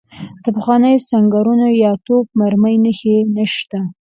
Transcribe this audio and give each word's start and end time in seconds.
د 0.43 0.45
پخوانیو 0.55 1.05
سنګرونو 1.09 1.67
یا 1.83 1.91
توپ 2.05 2.25
مرمۍ 2.39 2.75
نښې 2.83 3.17
نشته. 3.35 3.79